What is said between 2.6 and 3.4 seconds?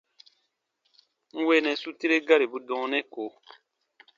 dɔɔnɛ ko.